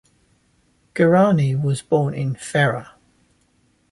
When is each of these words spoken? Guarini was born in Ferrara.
Guarini 0.95 1.53
was 1.61 1.83
born 1.83 2.15
in 2.15 2.33
Ferrara. 2.33 2.95